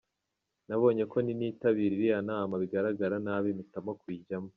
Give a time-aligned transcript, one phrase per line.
[0.67, 4.49] Nabonye ko nintitabira iriya nama biragaragara nabi mpitamo kujyayo.